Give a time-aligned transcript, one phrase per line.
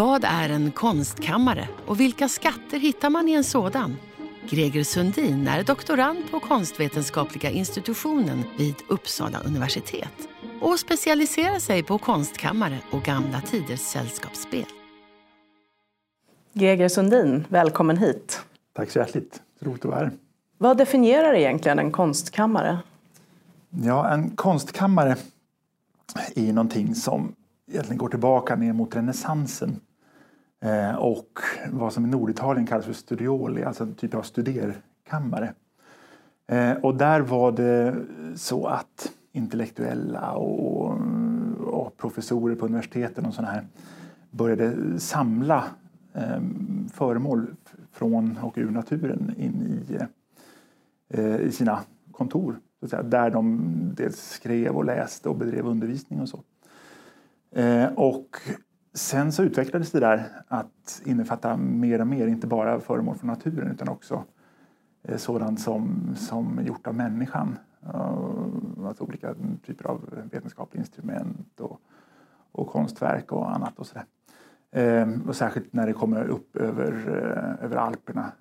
[0.00, 3.96] Vad är en konstkammare och vilka skatter hittar man i en sådan?
[4.48, 10.28] Greger Sundin är doktorand på konstvetenskapliga institutionen vid Uppsala universitet
[10.60, 14.64] och specialiserar sig på konstkammare och gamla tiders sällskapsspel.
[16.52, 18.40] Greger Sundin, välkommen hit.
[18.72, 19.42] Tack så hjärtligt.
[19.60, 20.10] Roligt att vara här.
[20.58, 22.78] Vad definierar egentligen en konstkammare?
[23.70, 25.16] Ja, en konstkammare
[26.34, 27.34] är någonting som
[27.70, 29.80] egentligen går tillbaka ner mot renässansen
[30.60, 31.40] eh, och
[31.72, 35.54] vad som i Norditalien kallas för studioli, alltså en typ av studerkammare.
[36.46, 37.96] Eh, och där var det
[38.34, 40.98] så att intellektuella och,
[41.58, 43.66] och professorer på universiteten och sådana här
[44.30, 45.64] började samla
[46.12, 46.40] eh,
[46.92, 47.46] föremål
[47.92, 49.98] från och ur naturen in i,
[51.08, 51.80] eh, i sina
[52.12, 52.58] kontor.
[52.80, 56.40] Så att säga, där de dels skrev och läste och bedrev undervisning och så.
[57.50, 58.36] Eh, och
[58.94, 63.70] sen så utvecklades det där att innefatta mer och mer, inte bara föremål från naturen
[63.70, 64.24] utan också
[65.02, 67.58] eh, sådant som, som gjort av människan.
[67.82, 69.34] Eh, alltså olika
[69.66, 71.80] typer av vetenskapliga instrument och,
[72.52, 73.78] och konstverk och annat.
[73.78, 74.04] Och, sådär.
[74.70, 78.32] Eh, och särskilt när det kommer upp över, eh, över Alperna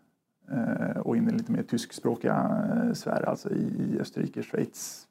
[0.95, 5.07] och in i lite mer tyskspråkiga sfärer, alltså i Österrike, Schweiz,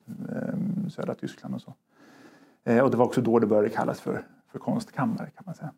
[0.88, 1.74] södra Tyskland och så.
[2.82, 5.72] Och det var också då det började kallas för, för konstkammare kan man säga.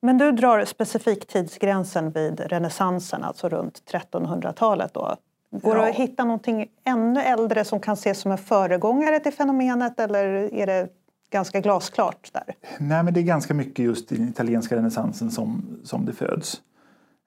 [0.00, 4.94] Men du drar specifikt tidsgränsen vid renässansen, alltså runt 1300-talet.
[4.94, 5.16] Då.
[5.50, 10.00] Går det att hitta någonting ännu äldre som kan ses som en föregångare till fenomenet
[10.00, 10.88] eller är det
[11.30, 12.54] ganska glasklart där?
[12.78, 16.62] Nej, men det är ganska mycket just i den italienska renässansen som, som det föds.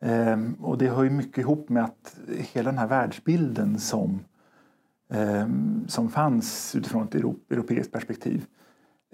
[0.02, 2.16] Ehm, och det hör ju mycket ihop med att
[2.54, 4.20] hela den här världsbilden som
[5.14, 5.48] eh,
[5.88, 8.46] som fanns utifrån ett europeiskt perspektiv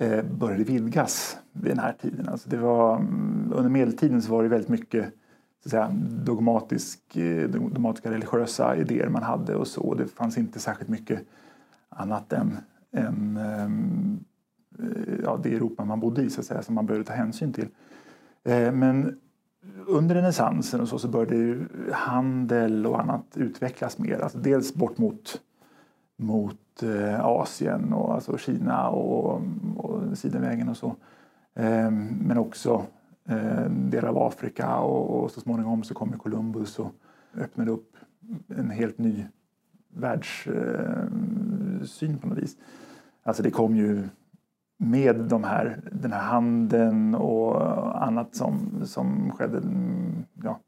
[0.01, 2.29] Eh, började vidgas vid den här tiden.
[2.29, 5.05] Alltså det var, mm, under medeltiden så var det väldigt mycket
[5.63, 5.91] så att säga,
[6.25, 9.93] dogmatisk, eh, dogmatiska religiösa idéer man hade och så.
[9.93, 11.19] Det fanns inte särskilt mycket
[11.89, 12.57] annat än,
[12.91, 14.19] än ehm,
[14.79, 17.53] eh, ja, det Europa man bodde i så att säga, som man behövde ta hänsyn
[17.53, 17.67] till.
[18.73, 19.19] Men
[19.87, 24.19] under renässansen och så, så började handel och annat utvecklas mer.
[24.19, 25.41] Alltså dels bort mot
[26.19, 29.41] mot eh, Asien och alltså Kina och,
[29.77, 30.95] och Sidenvägen och så.
[31.55, 32.83] Ehm, men också
[33.29, 36.91] eh, delar av Afrika och, så småningom så kommer Columbus och
[37.37, 37.95] öppnade upp
[38.47, 39.25] en helt ny
[39.93, 42.57] världssyn eh, på något vis.
[43.23, 44.03] Alltså det kom ju
[44.77, 50.59] med de här, den här handeln och annat som, som skedde, mm, ja,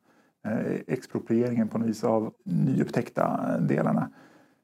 [0.88, 4.10] exproprieringen på något vis av nyupptäckta delarna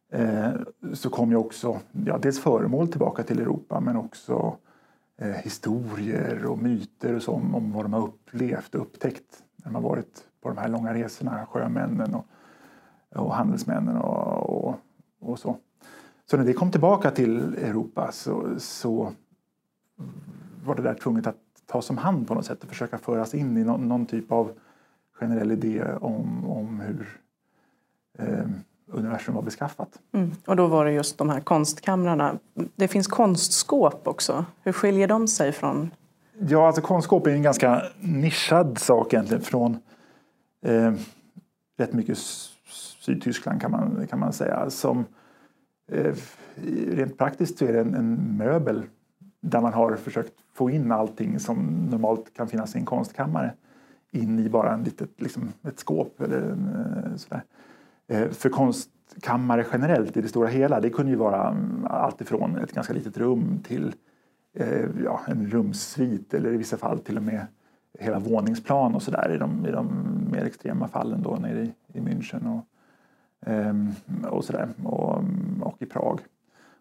[0.09, 0.51] Eh,
[0.93, 4.57] så kom ju också ja, dels föremål tillbaka till Europa men också
[5.17, 9.65] eh, historier och myter och så om, om vad de har upplevt och upptäckt när
[9.65, 12.25] de har varit på de här långa resorna, sjömännen och,
[13.15, 14.75] och handelsmännen och, och,
[15.19, 15.57] och, så.
[16.25, 19.11] Så när det kom tillbaka till Europa så, så
[20.65, 23.57] var det där tvunget att tas om hand på något sätt och försöka föras in
[23.57, 24.51] i någon, någon typ av
[25.11, 27.19] generell idé om, om hur
[28.17, 28.47] eh,
[28.87, 29.99] universum var beskaffat.
[30.11, 30.31] Mm.
[30.45, 32.39] Och då var det just de här konstkamrarna.
[32.75, 34.45] Det finns konstskåp också.
[34.63, 35.91] Hur skiljer de sig från?
[36.39, 39.77] Ja, alltså konstskåp är en ganska nischad sak egentligen från
[40.65, 40.93] eh,
[41.77, 42.17] rätt mycket
[42.99, 44.69] Sydtyskland kan man, kan man säga.
[44.69, 45.05] Som,
[45.91, 46.15] eh,
[46.87, 48.83] rent praktiskt så är det en, en möbel
[49.41, 53.53] där man har försökt få in allting som normalt kan finnas i en konstkammare
[54.11, 57.43] in i bara en litet, liksom, ett skåp eller eh, sådär.
[58.07, 62.57] Eh, för konstkammare generellt i det stora hela, det kunde ju vara mm, allt alltifrån
[62.57, 63.95] ett ganska litet rum till
[64.53, 67.47] eh, ja, en rumssvit eller i vissa fall till och med
[67.99, 69.87] hela våningsplan och sådär i de, i de
[70.31, 72.65] mer extrema fallen då nere i, i München och,
[73.49, 73.91] ehm,
[74.29, 76.19] och sådär och, mm, och i Prag.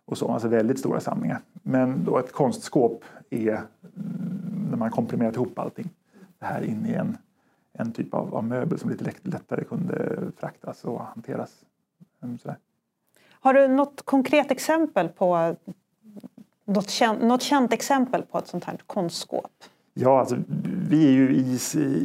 [0.05, 1.41] Och så, alltså väldigt stora samlingar.
[1.63, 5.91] Men då ett konstskåp är mm, när man komprimerat ihop allting
[6.39, 7.17] det här in i en
[7.79, 11.53] en typ av, av möbel som lite lättare kunde fraktas och hanteras.
[12.23, 12.57] Mm, sådär.
[13.31, 15.57] Har du något konkret exempel på
[16.65, 19.51] något känt, något känt exempel på ett sånt här konstskåp?
[19.95, 20.37] Ja, alltså,
[20.89, 21.59] vi är ju i,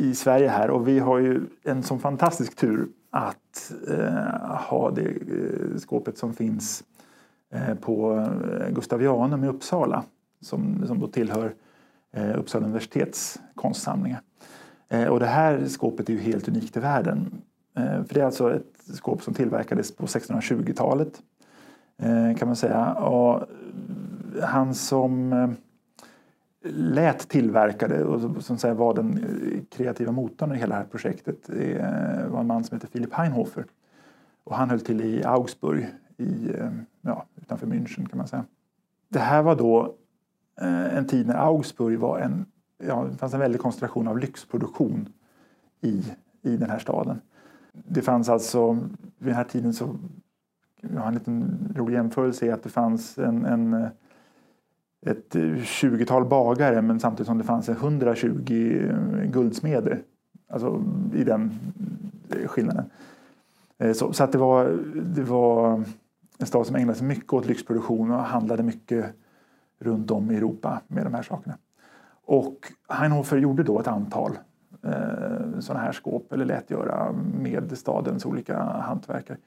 [0.10, 5.10] i Sverige här och vi har ju en sån fantastisk tur att eh, ha det
[5.10, 6.84] eh, skåpet som finns
[7.54, 10.04] eh, på eh, Gustavianum i Uppsala
[10.42, 11.54] som, som då tillhör
[12.12, 14.22] eh, Uppsala universitets konstsamlingar.
[14.92, 17.42] Eh, och det här skåpet är ju helt unikt i världen.
[17.78, 21.22] Eh, för det är alltså ett skåp som tillverkades på 1620-talet
[21.98, 22.94] eh, kan man säga.
[22.94, 23.44] Och
[24.44, 25.50] han som eh,
[26.74, 29.26] lät tillverkade och som säga, var den
[29.70, 31.50] kreativa motorn i hela det här projektet
[32.30, 33.66] var en man som heter Philip Heinhofer.
[34.44, 35.88] Och han höll till i Augsburg
[36.18, 36.52] i,
[37.02, 38.46] ja, utanför München kan man säga.
[39.10, 39.96] Det här var då
[40.92, 42.46] en tid när Augsburg var en,
[42.88, 45.10] ja, det fanns en väldig koncentration av lyxproduktion
[45.81, 46.04] i,
[46.42, 47.22] i den här staden.
[47.74, 48.74] Det fanns alltså,
[49.18, 49.95] vid den här tiden så,
[50.81, 53.88] jag har en liten rolig jämförelse att det fanns en, en
[55.06, 58.44] ett 20-tal bagare men samtidigt som det fanns 120
[59.31, 60.04] guldsmeder.
[60.48, 61.60] Alltså i den
[62.45, 62.86] skillnaden.
[63.77, 65.84] Eh, så, så, att det var, det var
[66.38, 69.06] en stad som ägnade sig mycket åt lyxproduktion och handlade mycket
[69.80, 71.57] runt om i Europa med de här sakerna.
[72.31, 74.31] Och Heinhofer gjorde då ett antal
[74.83, 79.38] eh, sådana här skåp, eller lät göra med stadens olika hantverkare.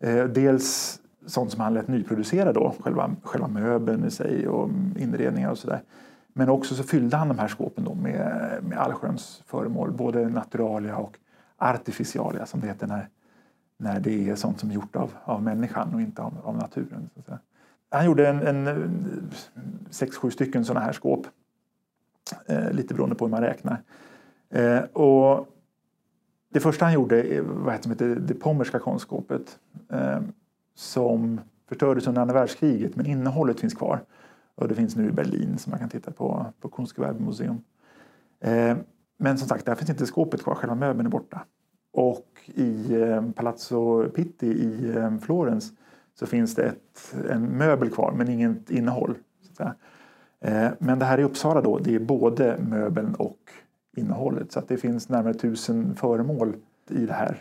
[0.00, 5.50] Eh, dels sånt som han lät nyproducera då, själva, själva möbeln i sig och inredningar
[5.50, 5.82] och sådär.
[6.32, 10.96] Men också så fyllde han de här skåpen då med, med allsköns föremål, både naturalia
[10.96, 11.18] och
[11.56, 13.08] artificialia som det heter när,
[13.76, 17.10] när det är sånt som är gjort av, av människan och inte av, av naturen.
[17.26, 17.38] Så
[17.90, 19.30] han gjorde en, en,
[19.90, 21.26] sex, sju stycken sådana här skåp.
[22.46, 23.82] Eh, lite beroende på hur man räknar.
[24.50, 25.46] Eh, och
[26.52, 29.58] det första han gjorde eh, var ett som heter det Pommerska konstskåpet.
[29.92, 30.20] Eh,
[30.74, 34.04] som förstördes under andra världskriget men innehållet finns kvar.
[34.54, 37.60] Och det finns nu i Berlin som man kan titta på på Kunstgewerbemuseum.
[38.40, 38.76] Eh,
[39.18, 41.44] men som sagt, där finns inte skåpet kvar, själva möbeln är borta.
[41.92, 45.72] Och i eh, Palazzo Pitti i eh, Florens
[46.14, 49.14] så finns det ett, en möbel kvar men inget innehåll.
[49.60, 49.70] Eh,
[50.78, 53.38] men det här i Uppsala då, det är både möbeln och
[53.96, 54.52] innehållet.
[54.52, 56.54] Så att det finns närmare tusen föremål
[56.90, 57.38] i det här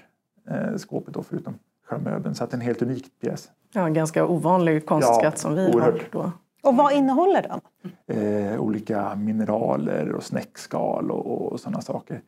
[0.50, 1.54] eh, skåpet då, förutom
[1.86, 2.36] själva möbeln.
[2.36, 3.52] Så att det är en helt unik pjäs.
[3.74, 6.14] Ja, en ganska ovanlig konstskatt ja, som vi oerhört.
[6.14, 6.32] har då.
[6.64, 7.62] Och vad innehåller den?
[8.08, 12.22] Eh, olika mineraler och snäckskal och, och sådana saker.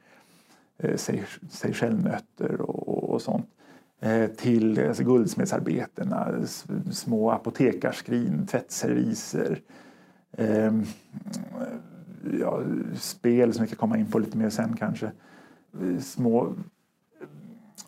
[0.78, 0.98] Eh,
[1.50, 3.46] Seychellnötter och, och sånt.
[4.00, 6.28] Eh, till alltså, guldsmedsarbetena,
[6.92, 9.60] små apotekarskrin, tvättserviser,
[10.38, 10.74] eh,
[12.40, 12.62] ja,
[12.96, 15.12] spel som vi kan komma in på lite mer sen kanske.
[16.00, 16.54] Små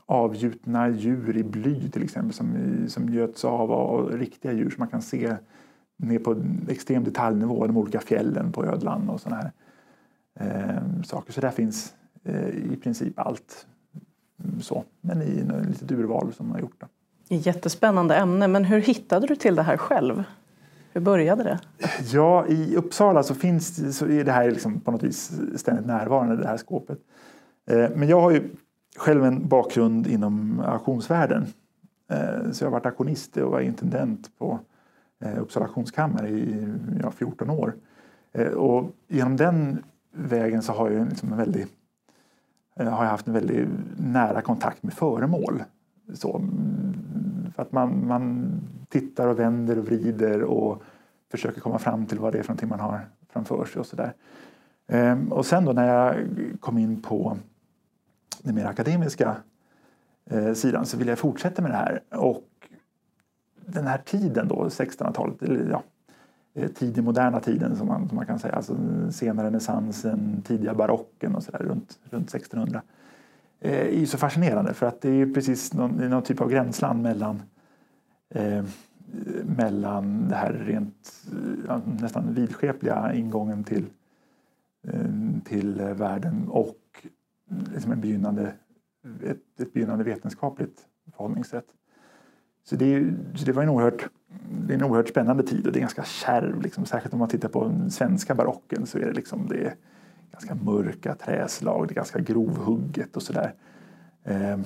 [0.06, 2.56] avgjutna djur i bly till exempel som,
[2.88, 5.36] som göts av och riktiga djur som man kan se
[5.98, 9.52] ner på extrem detaljnivå, de olika fjällen på ödlan och sådana här
[10.40, 11.34] eh, saker.
[11.34, 11.94] Så där finns
[12.24, 13.68] eh, i princip allt
[14.44, 16.82] mm, så, men i ett litet urval som man har gjort.
[17.28, 17.36] Det.
[17.36, 20.24] Jättespännande ämne, men hur hittade du till det här själv?
[20.96, 21.60] Hur började det?
[22.14, 26.36] Ja, i Uppsala så finns så är det här liksom på något vis ständigt närvarande,
[26.36, 27.00] det här skåpet.
[27.66, 28.50] Eh, men jag har ju
[28.98, 31.46] själv en bakgrund inom auktionsvärlden.
[32.12, 34.60] Eh, så jag har varit auktionist och var intendent på
[35.24, 37.76] eh, Uppsala auktionskammare i ja, 14 år.
[38.56, 41.70] Och genom den vägen så har jag liksom en väldigt
[42.76, 45.64] har jag haft en väldigt nära kontakt med föremål.
[46.14, 48.52] Så, mm, för att man, man
[49.00, 50.84] tittar och vänder och vrider och
[51.32, 54.14] försöker komma fram till vad det är för någonting man har framför sig och sådär.
[54.88, 56.16] Ehm, och sen då när jag
[56.60, 57.38] kom in på
[58.44, 59.36] den mer akademiska
[60.30, 62.04] eh, sidan så ville jag fortsätta med det här.
[62.10, 62.48] Och
[63.66, 65.84] den här tiden då, 1600-talet, eller ja,
[66.54, 68.78] eh, tidig moderna tiden som man, som man kan säga, alltså
[69.12, 72.82] sena renässansen, tidiga barocken och sådär runt, runt 1600
[73.60, 76.50] eh, är ju så fascinerande för att det är ju precis någon, någon typ av
[76.50, 77.42] gränsland mellan
[78.36, 78.66] eh,
[79.46, 81.26] mellan det här rent
[81.68, 83.86] eh, nästan vidskepliga ingången till,
[84.88, 85.10] eh,
[85.46, 87.08] till världen och
[87.74, 88.54] liksom en begynnande,
[89.24, 91.66] ett, ett begynnande vetenskapligt förhållningssätt.
[92.64, 94.10] Så det, så det var en oerhört,
[94.68, 96.62] det är en oerhört spännande tid och det är ganska kärv.
[96.62, 96.86] Liksom.
[96.86, 99.76] Särskilt om man tittar på den svenska barocken så är det, liksom, det är
[100.32, 103.54] ganska mörka träslag, det är ganska grovhugget och sådär.
[104.24, 104.60] Eh,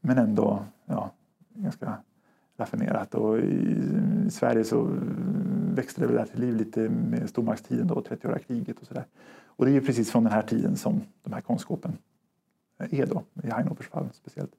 [0.00, 1.10] men ändå ja,
[1.54, 1.96] ganska
[2.62, 3.14] raffinerat.
[3.14, 3.76] Och i,
[4.30, 4.88] Sverige så
[5.74, 9.04] växte det väl där till liv lite med stormaktstiden då, 30-åriga kriget och sådär.
[9.46, 11.98] Och det är ju precis från den här tiden som de här konstskåpen
[12.90, 14.50] är då, i Heinhoffers fall speciellt.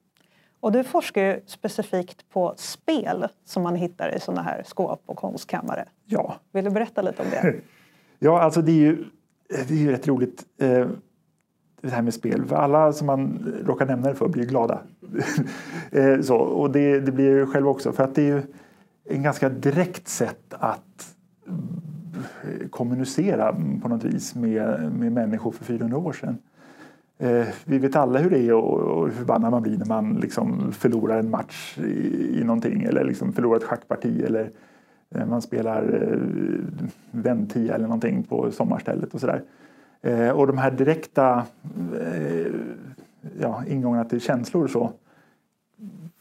[0.60, 5.18] Och du forskar ju specifikt på spel som man hittar i sådana här skåp och
[5.18, 5.86] konstkammare.
[6.06, 6.36] Ja.
[6.52, 7.56] Vill du berätta lite om det?
[8.20, 9.06] ja, alltså det är ju
[9.48, 10.88] det är ju rätt roligt eh,
[11.84, 12.46] det här med spel.
[12.46, 14.80] För alla som man råkar nämna det för blir glada.
[15.92, 17.92] Eh, så, och det, det blir jag själv också.
[17.92, 18.42] För att det är ju
[19.10, 21.16] en ganska direkt sätt att
[21.48, 26.38] eh, kommunicera på något vis med, med människor för 400 år sedan.
[27.18, 30.14] Eh, vi vet alla hur det är och, och hur förbannad man blir när man
[30.14, 34.52] liksom förlorar en match i, i någonting eller liksom förlorar ett schackparti eller
[35.16, 36.18] eh, man spelar eh,
[37.12, 39.42] väntia eller någonting på sommarstället och sådär.
[39.42, 39.63] Eh,
[40.04, 41.46] Eh, och de här direkta
[42.02, 42.52] eh,
[43.40, 44.92] ja, ingångarna till känslor så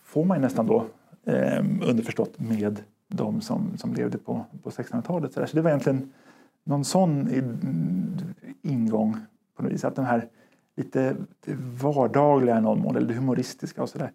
[0.03, 0.87] får man nästan då
[1.25, 5.33] eh, underförstått med de som, som levde på, på 1600-talet.
[5.33, 6.13] Så, så det var egentligen
[6.65, 7.29] någon sån
[8.63, 9.17] ingång
[9.57, 9.85] på något vis.
[9.85, 10.29] Att de här
[10.77, 11.17] lite
[11.81, 14.13] vardagliga i någon mån, eller det humoristiska och sådär.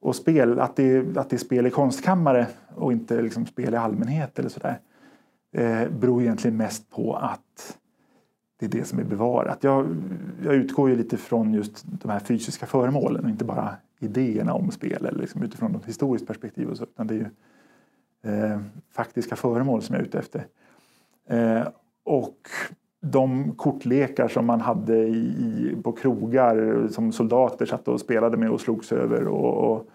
[0.00, 3.76] Och spel, att det, att det är spel i konstkammare och inte liksom spel i
[3.76, 4.78] allmänhet eller sådär.
[5.52, 7.78] Eh, beror egentligen mest på att
[8.60, 9.64] det är det som är bevarat.
[9.64, 9.96] Jag,
[10.44, 14.70] jag utgår ju lite från just de här fysiska föremålen och inte bara idéerna om
[14.70, 16.68] spel eller liksom utifrån ett historiskt perspektiv.
[16.68, 17.26] Och så, utan det är ju
[18.32, 20.46] eh, faktiska föremål som jag är ute efter.
[21.28, 21.68] Eh,
[22.04, 22.36] och
[23.00, 28.60] de kortlekar som man hade i, på krogar som soldater satt och spelade med och
[28.60, 29.86] slogs över och, och,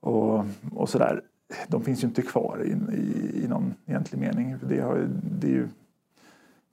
[0.00, 1.22] och, och sådär.
[1.68, 4.56] De finns ju inte kvar i, i, i någon egentlig mening.
[4.68, 5.08] Det, har,
[5.40, 5.68] det är ju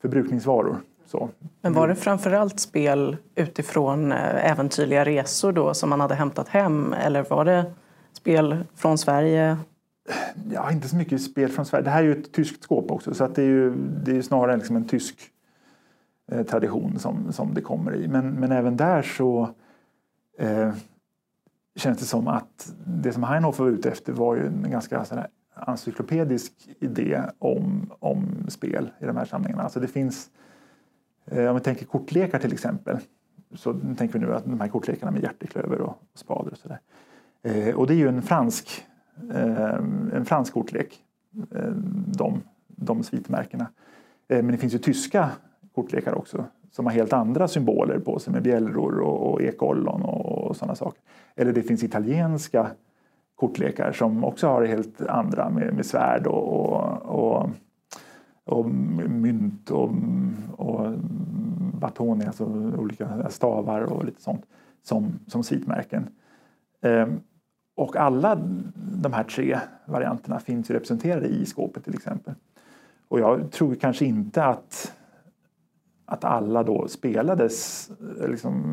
[0.02, 0.78] förbrukningsvaror.
[1.06, 1.30] Så.
[1.62, 6.94] Men var det framförallt spel utifrån eh, äventyrliga resor då som man hade hämtat hem
[6.94, 7.66] eller var det
[8.14, 9.58] spel från Sverige?
[10.52, 11.84] Ja, inte så mycket spel från Sverige.
[11.84, 13.74] Det här är ju ett tyskt skåp också så att det är ju
[14.06, 15.20] det är snarare liksom en tysk
[16.32, 18.08] eh, tradition som, som det kommer i.
[18.08, 19.50] Men, men även där så
[20.40, 20.74] eh,
[21.76, 25.06] känns det som att det som Heinhofer var ute efter var ju en ganska
[25.56, 29.64] encyklopedisk idé om, om spel i de här samlingarna.
[29.64, 30.30] Alltså det finns
[31.26, 32.98] Eh, om vi tänker kortlekar till exempel
[33.56, 36.80] så tänker vi nu att de här kortlekarna med hjärteklöver och spader och sådär.
[37.44, 38.86] Eh, och det är ju en fransk,
[39.34, 39.74] eh,
[40.14, 41.04] en fransk kortlek,
[41.56, 41.72] eh,
[42.18, 43.68] de, de svitmärkena.
[44.28, 45.30] Eh, men det finns ju tyska
[45.76, 50.48] kortlekar också som har helt andra symboler på sig med bjällror och, och ekollon och,
[50.48, 51.02] och sådana saker.
[51.36, 52.68] Eller det finns italienska
[53.36, 57.50] kortlekar som också har helt andra med, med svärd och, och, och
[58.46, 58.70] och
[59.10, 59.90] mynt och,
[60.58, 60.94] och
[61.80, 62.46] batoni, alltså
[62.78, 64.46] olika stavar och lite sånt
[64.84, 66.10] som, som svitmärken.
[66.82, 67.20] Ehm,
[67.76, 68.36] och alla
[68.76, 72.34] de här tre varianterna finns ju representerade i skåpet till exempel.
[73.08, 74.94] Och jag tror kanske inte att,
[76.06, 77.90] att alla då spelades
[78.28, 78.64] liksom,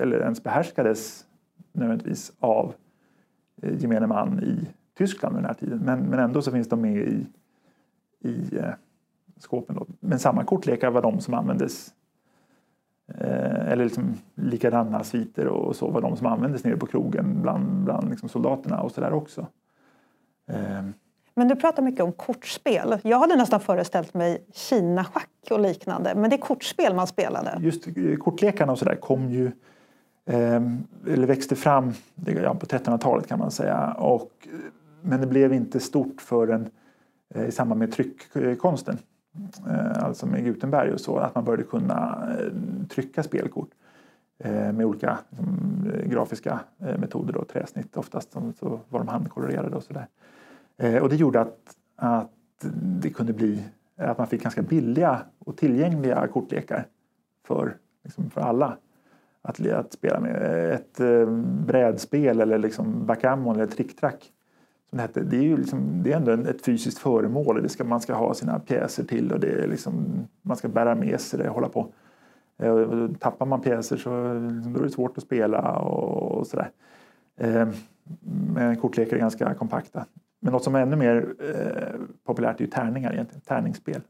[0.00, 1.26] eller ens behärskades
[1.72, 2.74] nödvändigtvis av
[3.62, 5.78] eh, gemene man i Tyskland vid den här tiden.
[5.78, 7.26] Men, men ändå så finns de med i,
[8.20, 8.74] i eh,
[9.38, 9.76] skåpen.
[9.76, 9.86] Då.
[10.00, 11.94] Men samma kortlekar var de som användes
[13.08, 17.84] eh, eller liksom likadana sviter och så var de som användes nere på krogen bland,
[17.84, 19.46] bland liksom soldaterna och sådär också.
[20.48, 20.82] Eh.
[21.36, 22.98] Men du pratar mycket om kortspel.
[23.02, 27.58] Jag hade nästan föreställt mig Kina-schack och liknande, men det är kortspel man spelade.
[27.60, 27.88] Just
[28.18, 29.46] kortlekarna och sådär kom ju
[30.26, 30.62] eh,
[31.06, 31.92] eller växte fram
[32.42, 33.92] ja, på 1300-talet kan man säga.
[33.92, 34.48] Och,
[35.02, 36.70] men det blev inte stort förrän
[37.34, 38.98] eh, i samband med tryckkonsten
[39.68, 42.52] Eh, alltså med Gutenberg och så, att man började kunna eh,
[42.88, 43.70] trycka spelkort
[44.38, 50.06] eh, med olika liksom, grafiska metoder, då, träsnitt oftast, så var de handkolorerade och sådär.
[51.02, 52.30] Och det gjorde att, att
[53.00, 53.64] det kunde bli
[53.96, 56.86] att man fick ganska billiga och tillgängliga kortlekar
[57.46, 58.76] för, liksom för alla
[59.42, 60.70] att, att spela med.
[60.74, 61.00] Ett
[61.66, 64.33] brädspel eller liksom backgammon eller tricktrack som
[64.96, 67.62] det är ju liksom, det är ändå ett fysiskt föremål.
[67.62, 70.94] Det ska, man ska ha sina pjäser till och det är liksom, man ska bära
[70.94, 71.88] med sig det och hålla på.
[72.58, 74.10] Eh, tappar man pjäser så
[74.74, 76.70] då är det svårt att spela och, och sådär.
[77.36, 77.68] Eh,
[78.54, 80.06] men kortlekar är ganska kompakta.
[80.40, 84.00] Men något som är ännu mer eh, populärt är ju tärningar egentligen, tärningsspel.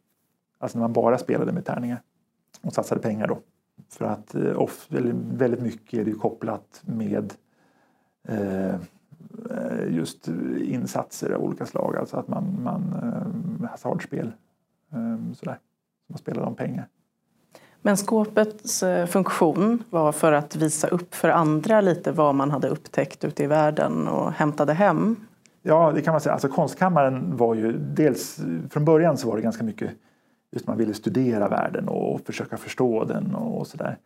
[0.59, 2.03] Alltså när man bara spelade med tärningar
[2.63, 3.39] och satsade pengar då.
[3.89, 4.87] För att off,
[5.33, 7.33] väldigt mycket är det ju kopplat med
[8.29, 8.75] Eh,
[9.89, 10.29] just
[10.59, 11.97] insatser av olika slag.
[11.97, 12.83] Alltså att man, man
[13.63, 14.33] eh, hasardspel,
[14.93, 15.59] eh, sådär.
[16.09, 16.89] Man spelar om pengar.
[17.83, 23.25] Men skåpets funktion var för att visa upp för andra lite vad man hade upptäckt
[23.25, 25.17] ute i världen och hämtade hem?
[25.63, 26.33] Ja, det kan man säga.
[26.33, 28.41] Alltså konstkammaren var ju dels,
[28.71, 29.91] från början så var det ganska mycket
[30.51, 33.99] just man ville studera världen och försöka förstå den och sådär.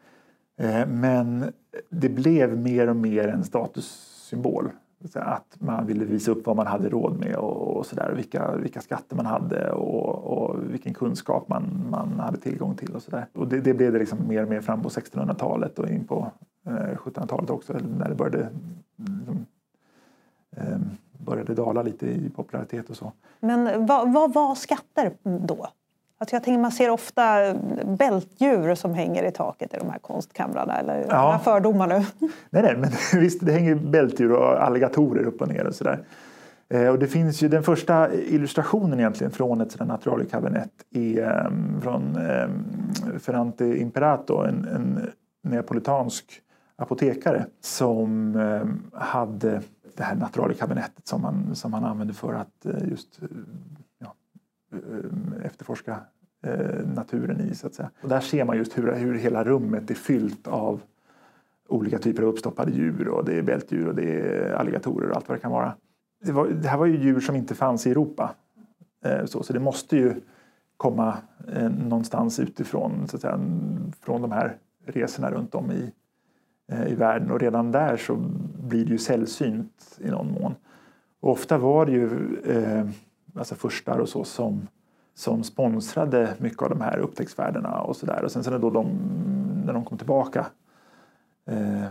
[0.87, 1.53] Men
[1.91, 4.71] det blev mer och mer en statussymbol
[5.15, 8.13] att man ville visa upp vad man hade råd med och, och sådär.
[8.17, 13.03] Vilka, vilka skatter man hade och, och vilken kunskap man, man hade tillgång till och
[13.03, 13.27] sådär.
[13.33, 16.33] Och det, det blev det liksom mer och mer fram på 1600-talet och in på
[16.67, 18.49] eh, 1700-talet också när det började
[18.97, 19.47] liksom,
[20.57, 20.79] eh,
[21.19, 23.13] började dala lite i popularitet och så.
[23.41, 25.69] Men vad, vad var skatter då?
[26.21, 30.79] Alltså jag tänker man ser ofta bältdjur som hänger i taket i de här konstkamrarna.
[30.79, 31.33] Eller ja.
[31.33, 31.95] jag fördomar nu?
[32.51, 36.01] Nej, nej, men visst det hänger bältdjur och alligatorer upp och ner och sådär.
[36.69, 42.17] Eh, och det finns ju den första illustrationen egentligen från ett naturalkabinett är um, från
[42.17, 45.11] um, Ferrante Imperato, en, en
[45.43, 46.25] neapolitansk
[46.77, 49.63] apotekare som um, hade
[49.97, 53.29] det här naturalkabinettet som man, som man använde för att uh, just Eh,
[54.73, 56.01] Eh, efterforska
[56.43, 57.55] eh, naturen i.
[57.55, 57.91] Så att säga.
[58.03, 60.83] Och där ser man just hur, hur hela rummet är fyllt av
[61.69, 65.29] olika typer av uppstoppade djur och det är bältdjur och det är alligatorer och allt
[65.29, 65.75] vad det kan vara.
[66.25, 68.35] Det, var, det här var ju djur som inte fanns i Europa.
[69.05, 70.15] Eh, så, så det måste ju
[70.77, 71.17] komma
[71.79, 73.41] någonstans utifrån, så att säga,
[74.01, 74.57] från de här
[74.87, 75.93] resorna runt om i,
[76.87, 78.17] i världen och redan där så
[78.69, 80.55] blir det ju sällsynt i någon mån.
[81.21, 82.87] Och ofta var det ju eh,
[83.39, 84.69] alltså furstar och så som,
[85.15, 88.25] som sponsrade mycket av de här upptäcktsfärderna och sådär.
[88.25, 88.89] Och sen så när, då de,
[89.67, 90.47] när de kom tillbaka
[91.47, 91.87] eh,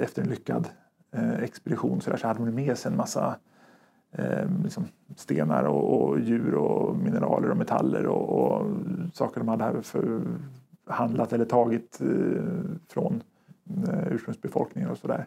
[0.00, 0.68] efter en lyckad
[1.12, 3.36] eh, expedition så, där, så hade de med sig en massa
[4.12, 4.84] eh, liksom
[5.16, 8.66] stenar och, och, djur och mineraler och metaller och, och
[9.12, 12.42] saker de hade förhandlat eller tagit eh,
[12.88, 13.22] från
[13.88, 15.26] eh, ursprungsbefolkningen och sådär.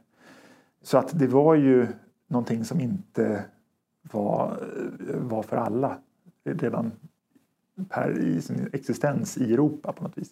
[0.81, 1.87] Så att det var ju
[2.27, 3.45] någonting som inte
[4.11, 4.57] var,
[5.09, 5.97] eh, var för alla
[6.43, 6.91] redan
[7.89, 10.31] per i sin existens i Europa på något vis.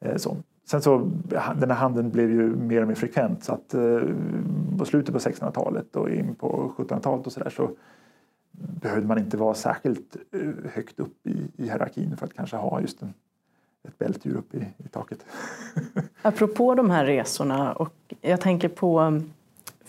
[0.00, 0.36] Eh, så.
[0.64, 1.10] Sen så,
[1.56, 4.00] den här handeln blev ju mer och mer frekvent så att eh,
[4.78, 7.70] på slutet på 1600-talet och in på 1700-talet och sådär så
[8.52, 10.16] behövde man inte vara särskilt
[10.72, 13.14] högt upp i, i hierarkin för att kanske ha just en,
[13.88, 15.26] ett bältdjur uppe i, i taket.
[16.22, 19.20] Apropå de här resorna och jag tänker på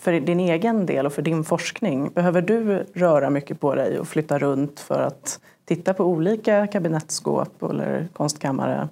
[0.02, 4.08] för din egen del och för din forskning, behöver du röra mycket på dig och
[4.08, 8.88] flytta runt för att titta på olika kabinettskåp eller konstkammare?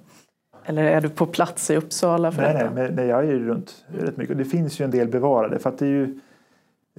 [0.65, 2.73] Eller är du på plats i Uppsala för nej, detta?
[2.73, 4.37] Nej, nej, jag är ju runt rätt mycket.
[4.37, 6.19] Det finns ju en del bevarade för att det är ju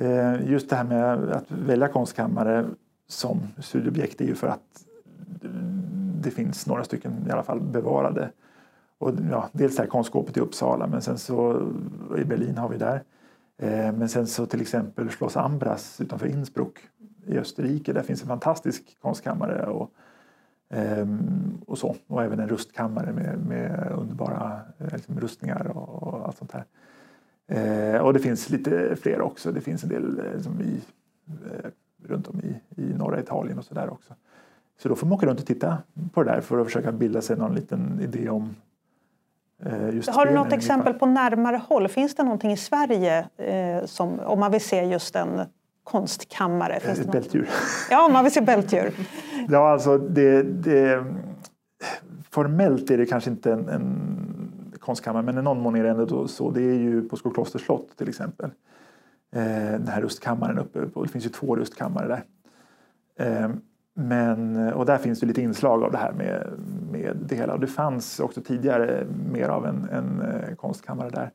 [0.00, 2.64] eh, just det här med att välja konstkammare
[3.08, 4.84] som studieobjekt är ju för att
[6.22, 8.30] det finns några stycken i alla fall bevarade.
[8.98, 11.68] Och, ja, dels det här konstskåpet i Uppsala men sen så
[12.18, 13.02] i Berlin har vi där.
[13.62, 16.78] Eh, men sen så till exempel Schloss Ambras utanför Innsbruck
[17.26, 17.92] i Österrike.
[17.92, 19.92] Där finns en fantastisk konstkammare och,
[20.70, 21.96] ehm, och så.
[22.06, 26.64] Och även en rustkammare med, med underbara eh, liksom, rustningar och, och, allt sånt här.
[27.46, 29.52] Eh, och det finns lite fler också.
[29.52, 30.80] Det finns en del liksom, i,
[32.04, 34.14] runt om i, i norra Italien och så där också.
[34.78, 35.78] Så då får man åka runt och titta
[36.12, 38.54] på det där för att försöka bilda sig någon liten idé om
[40.08, 41.88] har du något exempel på närmare håll?
[41.88, 45.40] Finns det någonting i Sverige eh, som, om man vill se just en
[45.84, 46.80] konstkammare?
[46.80, 47.50] Finns Ett bältdjur.
[47.90, 48.92] Ja, om man vill se bältdjur.
[49.48, 51.04] ja, alltså det, det,
[52.30, 56.28] formellt är det kanske inte en, en konstkammare men i någon mån är det ändå
[56.28, 56.50] så.
[56.50, 58.50] Det är ju på Skoklosters slott till exempel.
[59.34, 60.86] Eh, den här rustkammaren uppe.
[60.86, 62.24] På, det finns ju två rustkammare där.
[63.94, 66.52] Men, och där finns det lite inslag av det här med,
[66.90, 67.54] med det hela.
[67.54, 71.30] Och det fanns också tidigare mer av en, en eh, konstkammare där.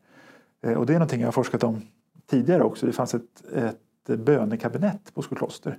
[0.61, 1.81] Eh, och det är någonting jag har forskat om
[2.25, 2.85] tidigare också.
[2.85, 3.79] Det fanns ett, ett
[4.19, 5.77] bönekabinett på Skokloster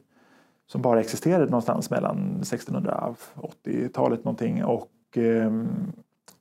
[0.67, 5.69] som bara existerade någonstans mellan 1680-talet någonting och ehm,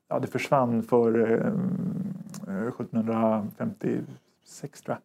[0.07, 2.13] ja, det försvann för ehm,
[2.47, 4.99] eh, 1756 tror jag.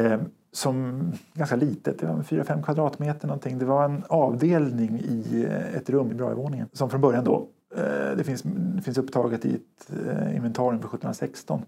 [0.00, 0.20] Ehm,
[0.54, 3.58] som ganska litet, det var 4-5 kvadratmeter någonting.
[3.58, 8.16] Det var en avdelning i eh, ett rum i Brahevåningen som från början då, eh,
[8.16, 8.42] det finns,
[8.76, 11.62] det finns upptaget i ett eh, inventarium från 1716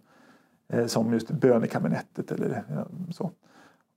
[0.86, 2.64] som just bönekabinettet eller
[3.10, 3.30] så.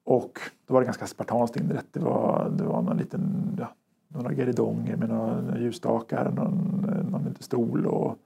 [0.06, 1.86] Och då var det ganska spartanskt inrett.
[1.92, 3.74] Det var, det var någon liten, ja,
[4.08, 8.18] några geridonger med några ljusstakar, någon, någon liten stol och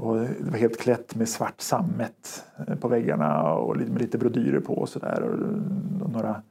[0.00, 4.60] och det var helt klätt med svart sammet eh, på väggarna och med lite brodyrer
[4.60, 5.22] på och sådär.
[5.22, 6.42] Och, eh, några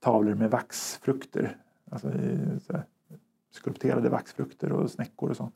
[0.00, 1.56] tavlor med vaxfrukter.
[1.90, 2.78] Alltså eh, så
[3.50, 5.50] skulpterade vaxfrukter och snäckor och så.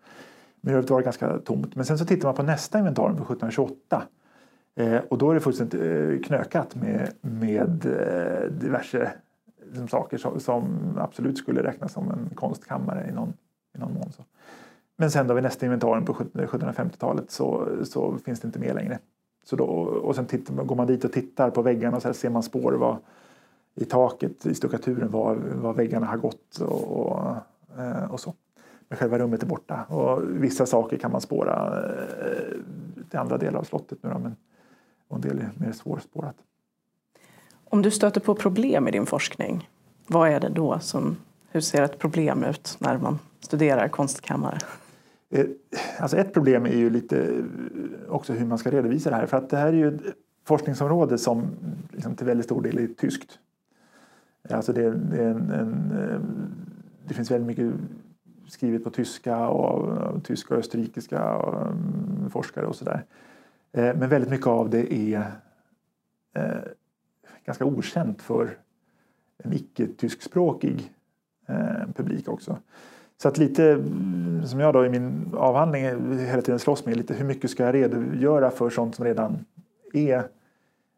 [0.61, 1.75] Men övrigt var det ganska tomt.
[1.75, 4.03] Men sen så tittar man på nästa inventarium från 1728.
[4.75, 9.13] Eh, och då är det fullständigt eh, knökat med, med eh, diverse
[9.67, 13.33] liksom, saker som, som, absolut skulle räknas som en konstkammare i någon,
[13.77, 14.13] i någon mån.
[14.13, 14.25] Så.
[15.01, 18.99] Men sen då vid nästa inventarium på 1750-talet så, så finns det inte med längre.
[19.45, 22.31] Så då, och sen tittar, går man dit och tittar på väggarna och så ser
[22.31, 22.97] man spår vad,
[23.75, 27.37] i taket, i stuckaturen, var, var väggarna har gått och, och,
[27.79, 28.35] eh, och så.
[28.89, 32.57] Men själva rummet är borta och vissa saker kan man spåra eh,
[33.11, 34.37] till andra delar av slottet nu då, men
[35.09, 36.37] en del är mer svårspårat.
[37.65, 39.69] Om du stöter på problem i din forskning,
[40.07, 41.17] vad är det då som,
[41.51, 44.59] hur ser ett problem ut när man studerar konstkammare?
[45.31, 45.47] Eh,
[45.99, 47.43] alltså ett problem är ju lite eh,
[48.09, 49.27] också hur man ska redovisa det här.
[49.27, 50.03] För att det här är ju ett
[50.45, 51.51] forskningsområde som
[51.91, 53.39] liksom till väldigt stor del är tyskt.
[54.51, 56.21] Alltså det, det, en, en, eh,
[57.09, 57.75] det finns väldigt mycket
[58.49, 63.05] skrivet på tyska och, och tyska och österrikiska och, um, forskare och sådär.
[63.73, 65.33] Eh, men väldigt mycket av det är
[66.35, 66.63] eh,
[67.45, 68.59] ganska okänt för
[69.39, 70.93] en icke-tyskspråkig
[71.47, 72.59] eh, publik också.
[73.23, 73.85] Så att lite
[74.45, 75.85] som jag då i min avhandling
[76.19, 79.45] hela tiden slåss med, lite hur mycket ska jag redogöra för sånt som redan
[79.93, 80.29] är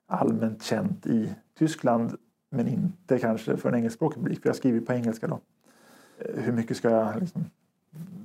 [0.07, 2.17] allmänt känt i Tyskland
[2.51, 5.41] men inte kanske för en engelskspråkig publik, för jag skriver på engelska då.
[6.19, 7.45] Hur mycket ska jag liksom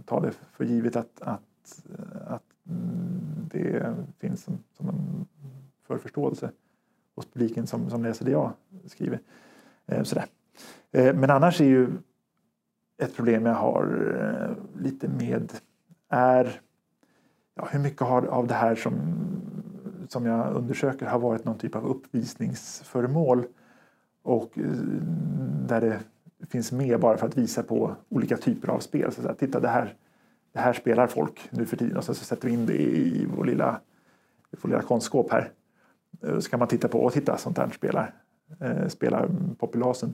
[0.06, 1.82] ta det för givet att, att,
[2.28, 2.44] att
[3.52, 5.26] det finns som, som en
[5.88, 6.52] förförståelse
[7.16, 8.52] hos publiken som, som läser det jag
[8.86, 9.20] skriver.
[9.86, 10.26] Eh, sådär.
[10.92, 11.90] Eh, men annars är ju
[12.98, 15.54] ett problem jag har eh, lite med
[16.10, 16.62] är
[17.56, 18.94] ja, hur mycket har, av det här som,
[20.08, 23.46] som jag undersöker har varit någon typ av uppvisningsföremål
[24.24, 24.64] och eh,
[25.68, 26.00] där det
[26.50, 29.12] finns med bara för att visa på olika typer av spel.
[29.12, 29.94] Så att, titta, det här,
[30.54, 33.28] det här spelar folk nu för tiden och så, så sätter vi in det i
[33.36, 33.80] vår lilla,
[34.62, 35.52] vår lilla konstskåp här.
[36.24, 38.14] Eh, så kan man titta på, och titta, sånt här spelar,
[38.60, 39.30] eh, spelar
[39.60, 40.14] populasen.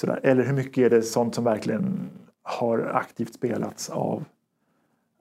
[0.00, 0.20] Sådär.
[0.22, 2.10] Eller hur mycket är det sånt som verkligen
[2.42, 4.24] har aktivt spelats av,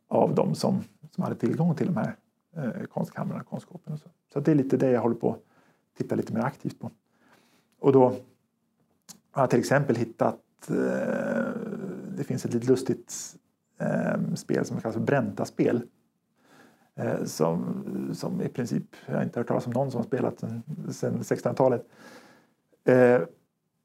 [0.08, 2.16] av de som, som hade tillgång till de här
[2.58, 3.94] eh, konstkamrarna, konstskåpen.
[3.94, 5.40] Och så så det är lite det jag håller på att
[5.98, 6.92] titta lite mer aktivt på.
[7.80, 8.06] Och då
[9.32, 10.76] har jag till exempel hittat, eh,
[12.18, 13.13] det finns ett lite lustigt
[13.80, 15.82] eh, spel som kallas för Bränta-spel.
[16.96, 20.40] Eh, som, som i princip, jag har inte hört talas om någon som har spelat
[20.40, 20.63] sedan
[21.24, 21.86] 1600-talet.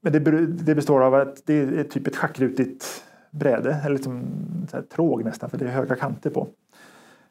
[0.04, 4.24] Men det, det, består av att det är typ ett schackrutigt bräde, eller liksom
[4.70, 6.48] så här tråg nästan, för det är höga kanter på.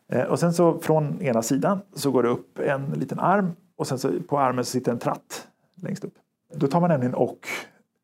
[0.08, 3.88] Eh, och sen så från ena sidan så går det upp en liten arm och
[3.88, 6.14] sen så på armen så sitter en tratt längst upp.
[6.54, 7.48] Då tar man nämligen och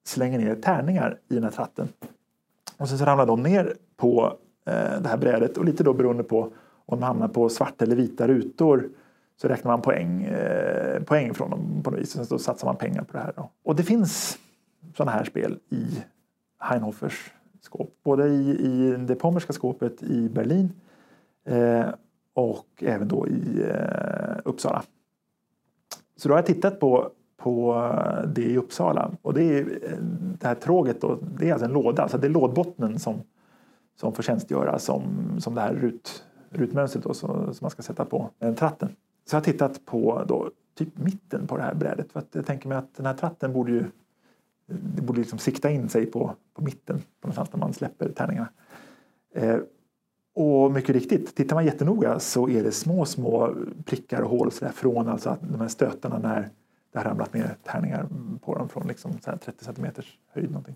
[0.06, 1.88] slänger ner tärningar i den här tratten.
[2.78, 6.24] Och sen så ramlar de ner på eh, det här brädet och lite då beroende
[6.24, 6.52] på
[6.86, 8.90] om de hamnar på svarta eller vita rutor
[9.42, 12.16] så räknar man poäng, eh, poäng från dem på något vis.
[12.16, 13.34] Och så satsar man pengar på det här.
[13.36, 13.50] Då.
[13.64, 14.38] Och det finns
[14.98, 16.04] sådana här spel i
[16.60, 17.32] Heinhoffers
[17.62, 17.94] skåp.
[18.04, 20.72] Både i, i det pommerska skåpet i Berlin
[21.46, 21.86] eh,
[22.34, 24.84] och även då i eh, Uppsala.
[26.16, 27.92] Så då har jag tittat på på
[28.36, 29.12] det i Uppsala.
[29.22, 29.98] Och det, är, eh,
[30.40, 33.16] det här tråget då, det är alltså en låda, alltså det är lådbottnen som,
[33.96, 35.04] som får tjänstgöra som,
[35.40, 38.90] som det här rut, rutmönstret då, som, som man ska sätta på en tratten.
[39.26, 42.46] Så jag har tittat på då, typ mitten på det här brädet för att jag
[42.46, 43.86] tänker mig att den här tratten borde ju
[44.68, 48.50] det borde liksom sikta in sig på, på mitten på någonstans när man släpper tärningarna.
[49.36, 49.58] Eh,
[50.36, 54.66] och mycket riktigt, tittar man jättenoga så är det små, små prickar och hål så
[54.66, 56.50] där, från alltså att de här stötarna när
[56.92, 58.08] det har ramlat ner tärningar
[58.42, 60.52] på dem från liksom så 30 centimeters höjd.
[60.52, 60.76] Någonting.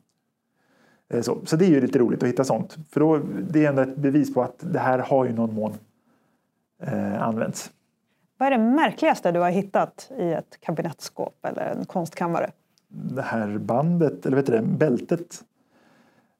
[1.10, 2.78] Eh, så, så det är ju lite roligt att hitta sånt.
[2.90, 3.18] För då,
[3.50, 5.74] det är ändå ett bevis på att det här har ju någon mån
[6.82, 7.72] eh, använts.
[8.38, 12.52] Vad är det märkligaste du har hittat i ett kabinettskåp eller en konstkammare?
[12.92, 15.44] Det här bandet, eller vet du det, bältet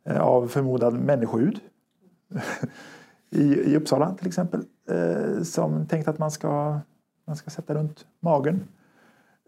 [0.04, 1.60] eh, av förmodad människohud
[3.30, 4.64] I, i Uppsala till exempel.
[4.90, 6.80] Eh, som tänkt att man ska,
[7.26, 8.64] man ska sätta runt magen.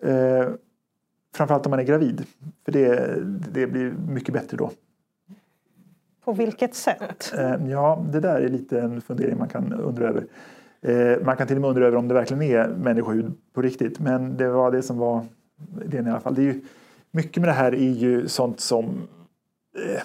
[0.03, 0.47] Eh,
[1.35, 2.25] framförallt om man är gravid.
[2.65, 3.15] För det,
[3.51, 4.71] det blir mycket bättre då.
[6.25, 7.33] På vilket sätt?
[7.37, 10.25] Eh, ja, det där är lite en fundering man kan undra över.
[10.81, 13.99] Eh, man kan till och med undra över om det verkligen är människohud på riktigt.
[13.99, 15.25] Men det var det som var
[15.85, 16.35] idén i alla fall.
[16.35, 16.61] Det är ju,
[17.13, 18.87] mycket med det här är ju sånt som
[19.77, 20.01] eh,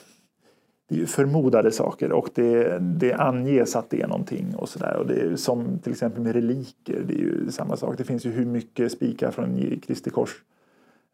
[0.88, 5.32] det är ju förmodade saker och det, det anges att det är någonting och sådär.
[5.36, 7.98] som till exempel med reliker, det är ju samma sak.
[7.98, 10.42] Det finns ju hur mycket spikar från Kristi kors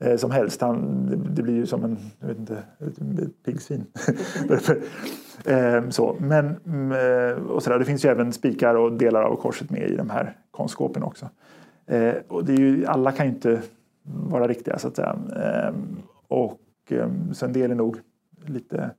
[0.04, 0.60] eh, som helst.
[0.60, 3.84] Han, det, det, blir ju som en, jag vet inte, ett piggsvin.
[5.44, 6.16] eh, så.
[6.20, 7.78] Men, mm, eh, och sådär.
[7.78, 11.28] Det finns ju även spikar och delar av korset med i de här konstskåpen också.
[11.86, 13.62] Eh, och det är ju, alla kan ju inte
[14.04, 15.16] vara riktiga så att säga.
[15.36, 15.74] Eh,
[16.28, 17.98] och eh, så en del är nog
[18.46, 18.90] lite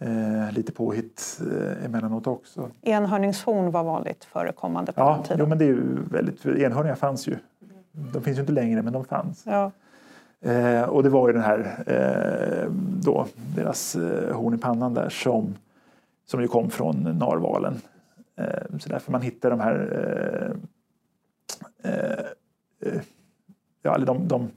[0.00, 2.70] Eh, lite påhitt eh, emellanåt också.
[2.82, 5.38] Enhörningshorn var vanligt förekommande på ja, den tiden.
[5.40, 7.36] Jo, men det är ju väldigt, enhörningar fanns ju.
[8.12, 9.42] De finns ju inte längre, men de fanns.
[9.46, 9.70] Ja.
[10.40, 12.70] Eh, och det var ju den här, eh,
[13.02, 15.54] då, deras eh, horn i pannan där som,
[16.26, 17.80] som ju kom från narvalen.
[18.78, 20.56] Så därför man hittar de här,
[23.86, 24.50] ja, eller de, de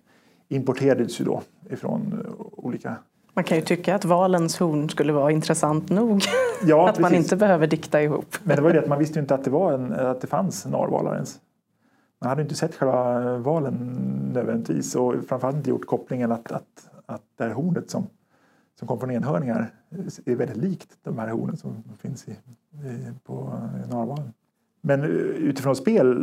[0.47, 2.95] importerades ju då ifrån olika
[3.39, 6.21] man kan ju tycka att valens horn skulle vara intressant nog.
[6.63, 7.01] Ja, att precis.
[7.01, 8.35] man inte behöver dikta ihop.
[8.43, 10.21] Men det var ju det att man visste ju inte att det, var en, att
[10.21, 11.39] det fanns narvalar ens.
[12.21, 13.75] Man hade inte sett själva valen
[14.33, 18.07] nödvändigtvis och framförallt inte gjort kopplingen att, att, att det här hornet som,
[18.79, 19.73] som kom från enhörningar
[20.25, 22.37] är väldigt likt de här hornen som finns i, i,
[23.23, 23.59] på
[23.91, 24.33] narvalen.
[24.81, 26.17] Men eh, utifrån spel,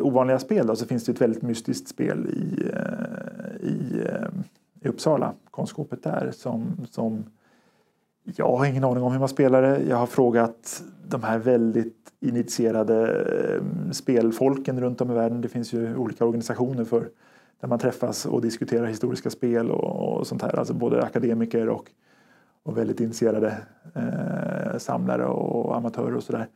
[0.00, 4.06] ovanliga spel då, så finns det ett väldigt mystiskt spel i, eh, i
[4.80, 7.24] i Uppsala, konstskåpet där, som, som
[8.22, 9.82] jag har ingen aning om hur man spelar det.
[9.88, 13.24] Jag har frågat de här väldigt initierade
[13.92, 15.40] spelfolken runt om i världen.
[15.40, 17.08] Det finns ju olika organisationer för
[17.60, 20.58] där man träffas och diskuterar historiska spel och, och sånt här.
[20.58, 21.90] Alltså både akademiker och,
[22.62, 23.56] och väldigt initierade
[23.94, 26.40] eh, samlare och amatörer och sådär.
[26.40, 26.46] Eh,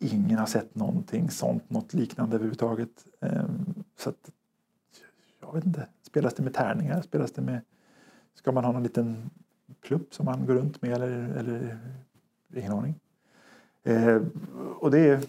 [0.00, 3.06] ingen har sett någonting sånt, något liknande överhuvudtaget.
[3.20, 3.44] Eh,
[3.98, 4.30] så att,
[5.40, 5.86] jag vet inte.
[6.02, 7.02] Spelas det med tärningar?
[7.02, 7.60] Spelas det med,
[8.34, 9.30] ska man ha någon liten
[9.80, 11.78] plupp som man går runt med eller, eller
[12.56, 13.00] ingen aning.
[13.84, 14.22] Eh,
[14.78, 15.20] och det är,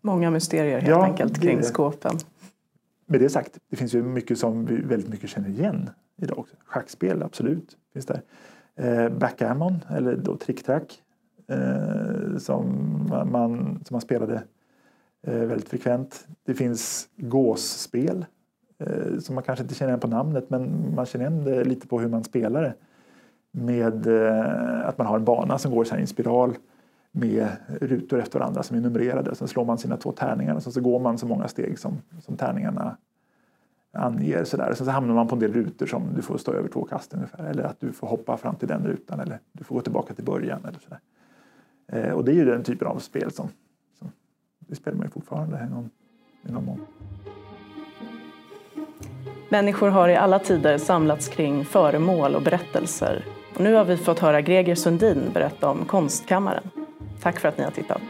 [0.00, 2.18] Många mysterier helt ja, enkelt kring det, skåpen.
[3.06, 6.56] Med det sagt, det finns ju mycket som vi väldigt mycket känner igen idag också.
[6.64, 8.22] Schackspel, absolut, finns där.
[8.74, 11.02] Eh, backgammon, eller då trick-track,
[11.48, 12.66] eh, som,
[13.08, 14.42] man, som man spelade
[15.22, 16.26] eh, väldigt frekvent.
[16.44, 18.24] Det finns gåsspel
[18.78, 21.86] eh, som man kanske inte känner igen på namnet men man känner igen det lite
[21.86, 22.74] på hur man spelar det.
[23.50, 26.56] Med eh, att man har en bana som går så i en spiral
[27.12, 27.48] med
[27.80, 29.34] rutor efter varandra som är numrerade.
[29.34, 32.36] Sen slår man sina två tärningar och så går man så många steg som, som
[32.36, 32.96] tärningarna
[33.92, 34.44] anger.
[34.44, 34.74] Så där.
[34.74, 37.14] Sen så hamnar man på en del rutor som du får stå över två kast
[37.14, 37.44] ungefär.
[37.44, 40.24] Eller att du får hoppa fram till den rutan eller du får gå tillbaka till
[40.24, 40.60] början.
[40.64, 40.94] Eller så
[41.92, 43.48] eh, och det är ju den typen av spel som,
[43.98, 44.12] som
[44.58, 45.90] det spelar man ju fortfarande i någon,
[46.48, 46.80] i någon mån.
[49.48, 53.24] Människor har i alla tider samlats kring föremål och berättelser.
[53.54, 56.70] Och nu har vi fått höra Greger Sundin berätta om Konstkammaren.
[57.22, 58.02] Tack för att ni har tittat.